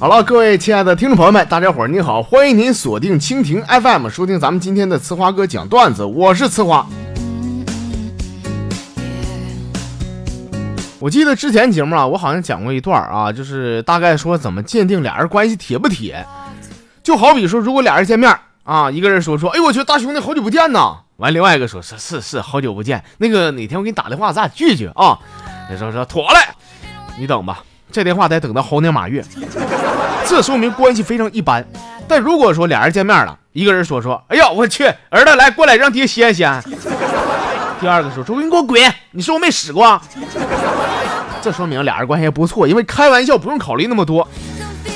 [0.00, 6.86] 好了，各位亲爱的听众朋友们，大家伙儿你好，欢迎您锁定蜻蜓 FM，收听咱们今天的呲花哥讲段子，我是呲花。
[11.00, 16.24] 我记得之前节目啊，我好像讲过一段啊，就是大概说怎么鉴定俩人关系铁不铁。
[17.02, 25.18] 就好比说，如果俩人见面啊，一个人说说，哎呦我去，大兄弟好久不见呐，完另外一个说是是是好久不见，那个哪天我给你打电话，咱俩聚聚啊。
[25.68, 26.38] 那说说妥了，
[27.18, 27.64] 你等吧。
[27.90, 29.24] 这电话得等到猴年马月，
[30.28, 31.66] 这说明关系非常一般。
[32.06, 36.46] 但如果说俩人见面了，一个人说说，哎呀，我去，儿子来过来让爹歇歇。
[37.80, 38.80] 第二个说说，你给我滚，
[39.12, 40.00] 你说我没使过。
[41.40, 44.28] 这说明俩人关系还不错，因为开玩笑不用考虑那么多。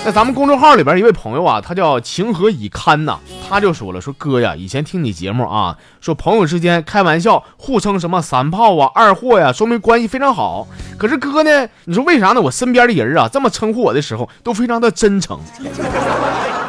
[0.05, 10.67] 在咱们公众号里边一位朋友啊，他叫情何以堪呐，他就说了，说哥呀，以前听你节目啊，说朋友之间开玩笑互称什么三炮啊、二货呀，说明关系非常好。
[10.99, 12.41] 可是哥呢，你说为啥呢？
[12.41, 15.39] 我身边的人啊，这么称呼我的时候都非常的真诚，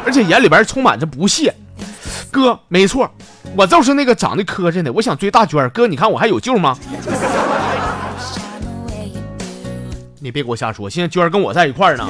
[0.06, 1.52] 而且眼里边充满着不屑。
[2.30, 3.10] 哥，没错，
[3.56, 6.78] 我就是那个长得磕碜的，我想追大娟哥，你看我还有救吗？
[10.20, 12.08] 你别给我瞎说，现在娟跟我在一块儿呢。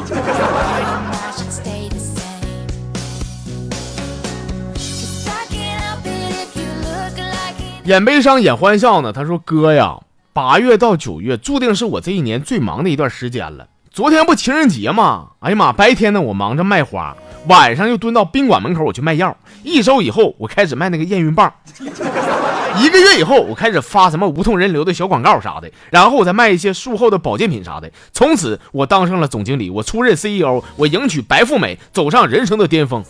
[7.85, 9.13] 演悲伤演欢笑呢？
[9.13, 9.99] 他说：“哥呀，
[10.33, 13.67] 八月到九月注定是我这一年最忙的一段时间了。
[13.91, 15.27] 昨天不情人节吗？
[15.41, 17.15] 哎呀妈，白天呢我忙着卖花，
[17.47, 19.37] 晚上又蹲到宾馆门口我去卖药。
[19.63, 21.53] 一周以后我开始卖那个验孕棒，
[22.81, 27.91] 一个月以后我开始发什么无痛人流的小广告啥的，然后我再卖一些术后的保健品啥的。
[28.15, 33.05] 从此我当上了总经理，我出任 CEO，我迎娶白富美，走上人生的巅峰。”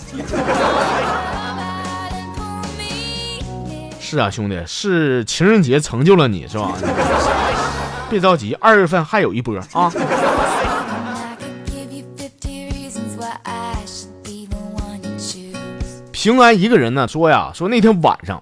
[4.15, 6.71] 是啊，兄弟，是情人节成就了你，是吧？
[8.09, 9.93] 别着急，二月份还有一波啊！
[16.13, 18.41] 平安一个人呢，说呀，说那天晚上，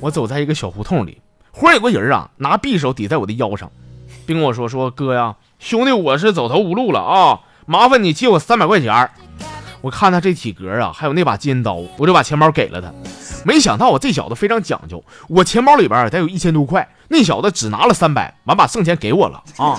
[0.00, 1.20] 我走在一个小胡同里，
[1.50, 3.70] 忽然有个人啊，拿匕首抵在我的腰上，
[4.24, 9.10] 并跟我说：“说哥呀，兄弟，我是走投无路了啊，麻烦你借我三百块钱。”
[9.82, 12.90] 我看他这体格啊，还有那把尖刀，我就把钱包给了他。
[13.44, 19.76] 没想到我这小子非常讲究，我钱包里边得有一千多块，那小子只拿了三百，完把剩钱给我了啊，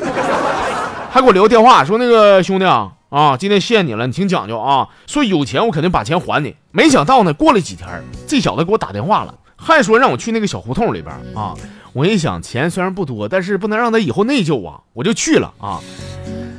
[1.11, 6.55] 还给我留电话说那个兄弟啊啊，今天谢谢你了，你挺讲究啊，说有钱我肯定把钱还你。
[6.71, 7.87] 没想到呢，过了几天，
[8.27, 11.53] 这小子给我打电话了，还说让我去那个小胡同里边啊。
[11.93, 15.79] 我一想，钱虽然不多，但是不能让他以后内疚啊，我就去了啊。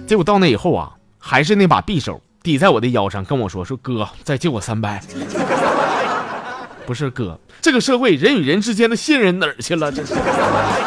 [0.07, 5.03] 结果到那以后啊，还是那把匕首抵在我的腰上，跟我说说哥，再借我三百。
[6.87, 9.91] 不是哥，这个社会人与人之间的信任哪儿去了？
[9.91, 10.15] 这是，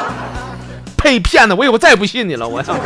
[0.97, 1.19] 呸！
[1.19, 2.47] 骗子，我以后再也不信你了。
[2.47, 2.75] 我操！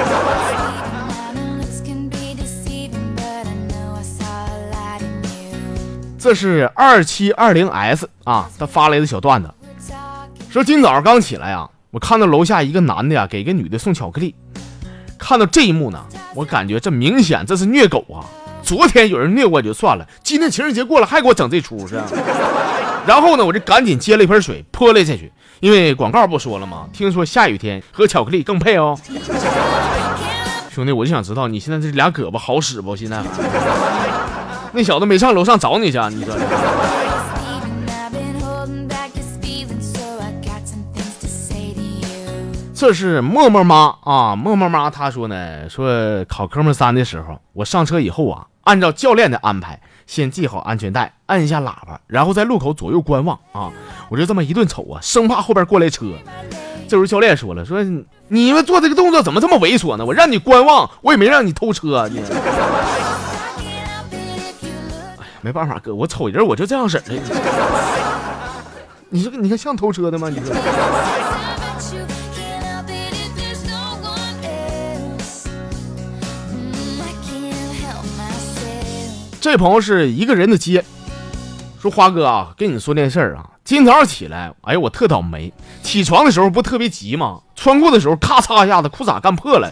[6.19, 9.49] 这是二七二零 S 啊，他发来的小段子，
[10.51, 14.35] 说今早上刚起来啊，我看到楼下一个男的呀给一个女的送巧克力，
[15.17, 16.05] 看到这一幕呢，
[16.35, 18.27] 我感觉这明显这是虐狗啊！
[18.61, 21.95] 昨天有人虐我就算了，今天情人节过了还给我整这出是？
[23.07, 26.87] 然后呢，我就赶紧接了一盆水泼了下去，因为广告不说了吗？
[26.93, 28.97] 听说下雨天喝巧克力更配哦。
[30.71, 32.95] 兄弟，我就想知道你现在这俩胳膊好使不？
[32.95, 33.21] 现在
[34.71, 36.35] 那小子没上楼上找你去，你说？
[42.75, 49.81] 这是默默妈啊，默默妈她说呢，说考科目三的时候，我上车以后啊，按照教练的安排。
[50.05, 53.71] 先系好安全带，按一下喇叭，然后在路口左右观望啊！
[54.09, 56.07] 我就这么一顿瞅啊，生怕后边过来车。
[56.87, 57.83] 这时候教练说了：“说
[58.27, 60.05] 你们做这个动作怎么这么猥琐呢？
[60.05, 62.23] 我让你观望，我也没让你偷车。”你，哎
[63.85, 67.13] 呀，没办法，哥，我瞅人我就这样式的。
[69.09, 70.27] 你这个，你看像偷车的吗？
[70.29, 70.55] 你说。
[79.51, 80.85] 这朋友是一个人的街，
[81.81, 83.49] 说花哥啊，跟你说件事儿啊。
[83.63, 85.51] 今早上起来，哎呀，我特倒霉。
[85.81, 87.39] 起床的时候不特别急吗？
[87.55, 89.71] 穿裤的时候咔嚓一下子裤衩干破了。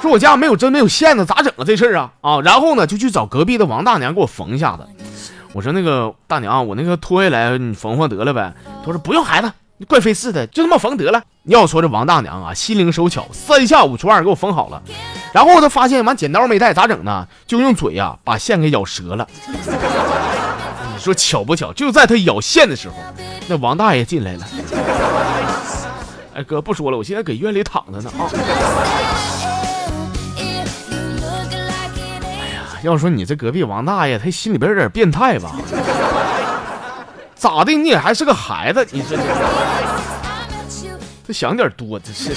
[0.00, 1.64] 说我家没有针没有线的，咋整啊？
[1.66, 2.40] 这事儿啊啊！
[2.40, 4.86] 然后呢，就去找隔壁的王大娘给我缝一下子。
[5.52, 8.54] 我说那个大娘，我那个脱下来你缝缝得了呗。
[8.84, 9.52] 她说不用，孩子。
[9.76, 11.20] 你怪费事的，就这么缝得了。
[11.44, 14.80] 要说这王大娘啊，心灵手巧，三下五除二给我缝好了。
[15.32, 17.26] 然后他发现完剪刀没带，咋整呢？
[17.46, 19.26] 就用嘴呀把线给咬折了。
[19.46, 21.72] 你说巧不巧？
[21.72, 22.94] 就在他咬线的时候，
[23.46, 24.44] 那王大爷进来了。
[26.34, 28.26] 哎哥，不说了，我现在搁院里躺着呢啊。
[30.36, 30.64] 哎
[32.54, 35.52] 呀，要说你这隔壁王大爷，他心里边有点变态吧？
[37.34, 37.72] 咋的？
[37.72, 39.16] 你也还是个孩子，你这
[41.26, 42.34] 这想点多，这是。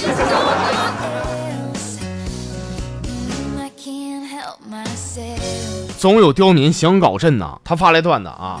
[6.04, 7.58] 总有刁民想搞朕呐！
[7.64, 8.60] 他发来段子啊，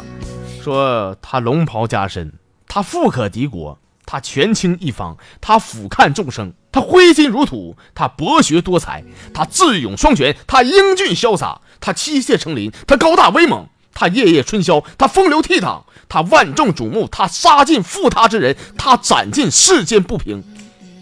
[0.62, 2.32] 说他龙袍加身，
[2.66, 9.04] 他富可敌国，他权倾一方，他俯瞰众生，他挥金如土，他博学多才，
[9.34, 20.42] 他智勇双全，他英俊潇洒，他妻妾成林，他高大威猛，他夜夜春宵，他风流倜傥，他万众瞩目，他杀尽负他之人，他斩尽世间不平。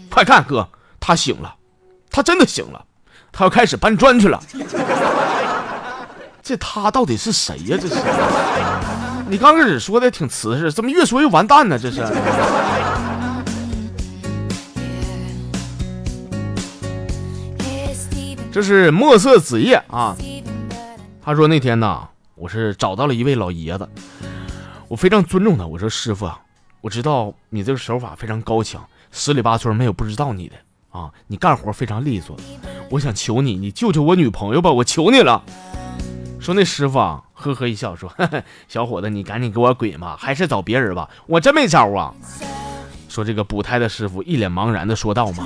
[0.09, 0.67] 快看，哥，
[0.99, 1.55] 他醒了，
[2.11, 2.83] 他真的醒了，
[3.31, 4.43] 他要开始搬砖去了。
[6.43, 7.77] 这他到底是谁呀？
[7.79, 7.95] 这是
[9.29, 11.79] 你刚开始说的挺瓷实，怎么越说越完蛋呢？
[11.79, 12.03] 这是。
[18.51, 20.15] 这是墨色子夜啊。
[21.23, 23.87] 他说那天呢，我是找到了一位老爷子，
[24.89, 25.65] 我非常尊重他。
[25.65, 26.41] 我说师傅啊，
[26.81, 30.55] 我知道你这个手法非常高强，十里八村没有不知道你的
[30.91, 32.35] 啊，你干活非常利索。
[32.89, 35.41] 我想求你，你救救我女朋友吧，我求你了。
[36.43, 38.11] 说那师傅啊，呵呵一笑，说
[38.67, 42.13] ：“小伙子，你赶紧给我滚吧，还是找别人吧，我真没招啊。”
[43.07, 45.45] 说这个补胎的师傅一脸茫然的说道：“嘛，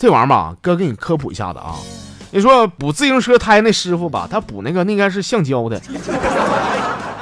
[0.00, 1.76] 这玩意儿吧，哥给你科普一下子啊。
[2.32, 5.80] 你说补自行车胎那师傅吧，他补那个那应该是橡胶的，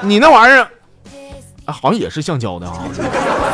[0.00, 0.70] 你那玩意儿
[1.66, 2.78] 啊，好像也是橡胶的啊，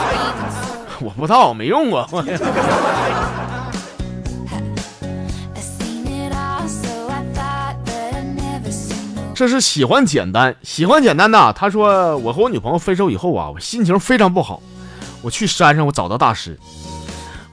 [1.03, 2.09] 我不知道，没用过。”
[9.35, 11.53] 这是喜欢简单，喜欢简单的。
[11.53, 14.63] 他说：“我和我女朋友分手以后啊，我心情非常不好。
[15.23, 16.59] 我去山上，我找到大师，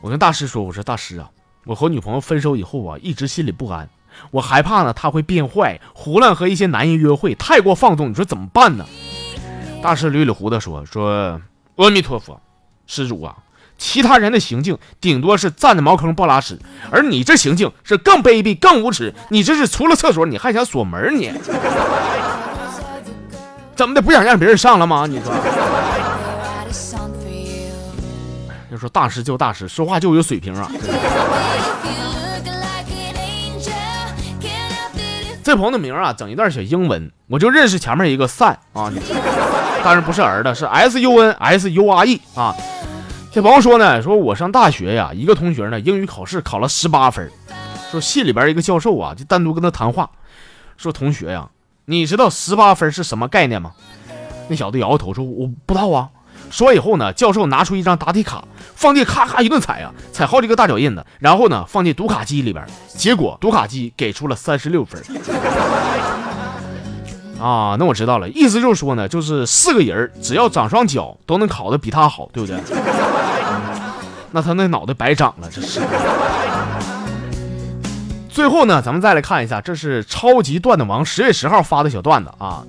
[0.02, 1.30] 我跟大师说：‘我说大师啊，
[1.66, 3.90] 我和女朋友分手以后啊，一直心里不安，
[4.30, 8.10] 我害怕呢，她会变坏，胡乱和一些男人约会，太过放纵。
[8.10, 8.86] 你说怎么办呢？’
[9.82, 11.42] 大师捋捋胡子说：‘说
[11.78, 12.40] 阿弥陀佛，
[12.86, 13.36] 施主啊。’”
[13.82, 16.60] 其他人的行径顶多是站在茅坑不拉屎，
[16.92, 19.12] 而你这行径是更卑鄙、更无耻。
[19.30, 21.34] 你这是除了厕所你还想锁门你？
[23.76, 25.08] 怎么的不想让别人上了吗？
[25.08, 25.34] 你说？
[28.72, 30.70] 要说大师就大师，说话就有水平啊！
[35.44, 38.94] 这朋友的名啊，整一段小英文，我就认识前面一个 Sun 啊，
[39.84, 42.56] 当然不是儿的，是 S U N S U R E 啊。
[43.34, 47.32] 这朋友说呢，说我上大学呀，一个同学呢英语考试考了十八分，
[47.90, 50.10] 说系里边一个教授啊就单独跟他谈话，
[50.76, 51.48] 说同学呀，
[51.86, 53.72] 你知道十八分是什么概念吗？
[54.50, 56.10] 那小子摇摇头说我不知道啊。
[56.50, 58.44] 说完以后呢，教授拿出一张答题卡，
[58.76, 65.02] 放地咔咔一顿踩啊，踩好几个大脚印子，然后呢放进读卡机里边，结果读卡机给出了三十六分。
[67.40, 72.60] 啊，那我知道了，意思就是说呢，就是四个人只要长双脚都能考得比他好，对不对？
[74.32, 75.82] 那他那脑袋白长了，这是。
[78.30, 82.64] 最后呢，咱们再来看一下，这是超级段子王十月十号发的小段子啊，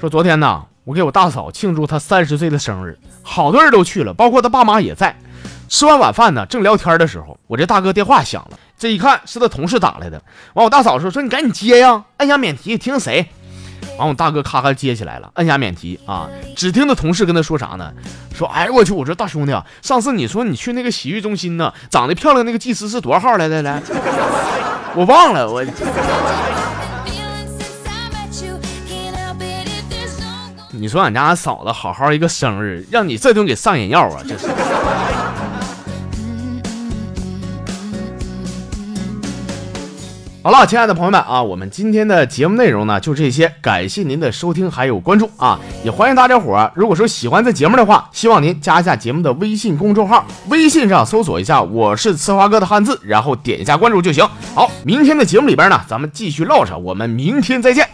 [0.00, 5.16] 说昨天呢，我给我大嫂庆祝她三十岁的生日，好多人都去了，包括他爸妈也在。
[5.68, 10.20] 吃完晚饭呢，正聊天的时候，我这大哥电话响了，这一看是他同事打来的，
[10.54, 13.28] 完我大嫂说说你赶紧接呀，按下免提，听谁？
[13.98, 17.92] 完，我大哥咔咔接起来了，按下免提啊，只听那同事跟他说啥呢？
[18.34, 23.82] 说，哎我去，我说大兄弟啊，上次你说你去那个洗浴中心呢，长得漂亮那个技师是多少号来的来？
[24.94, 25.64] 我忘了，我。
[30.70, 34.46] 你说俺家俺嫂子好好一个生日，让你这顿给上眼药啊，这是。
[40.40, 54.26] 好了，亲爱的朋友们啊，我们今天的节目内容呢就这些，感谢您的收听还有关注啊，也欢迎大家伙儿，如果说喜欢这节目的话，希望您加一下节目的微信公众号，微信上搜索一下我是呲花哥的汉字，然后点一下关注就行。
[54.54, 57.86] 好，明天的节目里边呢，咱们继续唠着，我们明天再见。